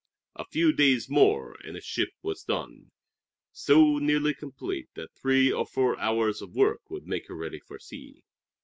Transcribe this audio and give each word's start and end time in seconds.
A 0.35 0.45
few 0.47 0.73
days 0.73 1.09
more 1.11 1.59
and 1.63 1.75
the 1.75 1.79
ship 1.79 2.09
was 2.23 2.41
done 2.43 2.89
so 3.51 3.99
nearly 3.99 4.33
complete 4.33 4.89
that 4.95 5.13
three 5.13 5.51
or 5.51 5.63
four 5.67 5.95
hours 5.99 6.41
of 6.41 6.55
work 6.55 6.89
would 6.89 7.05
make 7.05 7.27
her 7.27 7.35
ready 7.35 7.59
for 7.59 7.77
sea. 7.77 8.23